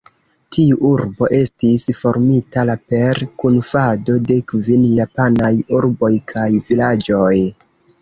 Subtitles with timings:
[0.55, 7.35] Tiu urbo estis formita la per kunfando de kvin japanaj urboj kaj vilaĝoj.